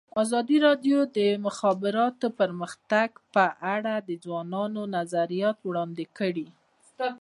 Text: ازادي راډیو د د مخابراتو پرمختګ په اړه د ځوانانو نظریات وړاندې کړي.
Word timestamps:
ازادي 0.23 0.57
راډیو 0.67 0.97
د 1.07 1.09
د 1.17 1.19
مخابراتو 1.45 2.27
پرمختګ 2.39 3.09
په 3.35 3.45
اړه 3.75 3.93
د 4.07 4.09
ځوانانو 4.23 4.81
نظریات 4.97 5.57
وړاندې 5.63 6.05
کړي. 6.17 6.47